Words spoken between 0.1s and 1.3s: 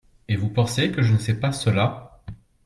Et vous pensez que je ne